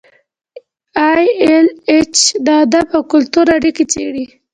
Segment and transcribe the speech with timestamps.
[1.07, 2.15] ای ایل ایچ
[2.45, 4.25] د ادب او کلتور اړیکې څیړي.